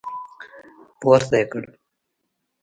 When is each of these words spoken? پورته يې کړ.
پورته 0.99 1.35
يې 1.39 1.45
کړ. 1.51 1.63